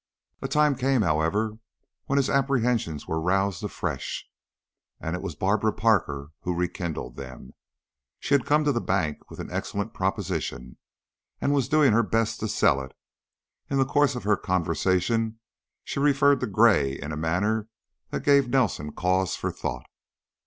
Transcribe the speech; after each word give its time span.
A 0.41 0.47
time 0.47 0.73
came, 0.73 1.03
however, 1.03 1.59
when 2.07 2.17
his 2.17 2.27
apprehensions 2.27 3.07
were 3.07 3.21
roused 3.21 3.63
afresh, 3.63 4.27
and 4.99 5.15
it 5.15 5.21
was 5.21 5.35
Barbara 5.35 5.71
Parker 5.71 6.31
who 6.39 6.55
rekindled 6.55 7.17
them. 7.17 7.53
She 8.19 8.33
had 8.33 8.43
come 8.43 8.63
to 8.63 8.71
the 8.71 8.81
bank 8.81 9.29
with 9.29 9.39
an 9.39 9.51
excellent 9.51 9.93
proposition 9.93 10.77
and 11.39 11.53
was 11.53 11.69
doing 11.69 11.93
her 11.93 12.01
best 12.01 12.39
to 12.39 12.47
sell 12.47 12.81
it; 12.81 12.95
in 13.69 13.77
the 13.77 13.85
course 13.85 14.15
of 14.15 14.23
her 14.23 14.35
conversation 14.35 15.39
she 15.83 15.99
referred 15.99 16.39
to 16.39 16.47
Gray 16.47 16.93
in 16.93 17.11
a 17.11 17.15
manner 17.15 17.67
that 18.09 18.23
gave 18.23 18.49
Nelson 18.49 18.93
cause 18.93 19.35
for 19.35 19.51
thought. 19.51 19.85